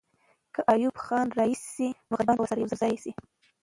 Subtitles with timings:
[0.53, 3.11] که ایوب خان را رهي سي، نو غازیان به ورسره یو ځای سي.